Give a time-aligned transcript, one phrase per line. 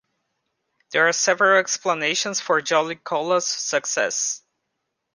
[0.89, 4.41] There are several explanations for Jolly Cola's success.